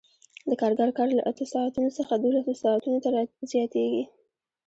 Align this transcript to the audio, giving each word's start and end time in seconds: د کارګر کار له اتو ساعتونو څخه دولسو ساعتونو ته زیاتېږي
د 0.49 0.51
کارګر 0.61 0.89
کار 0.97 1.07
له 1.17 1.23
اتو 1.29 1.45
ساعتونو 1.53 1.89
څخه 1.97 2.13
دولسو 2.15 2.53
ساعتونو 2.63 2.97
ته 3.03 3.09
زیاتېږي 3.51 4.03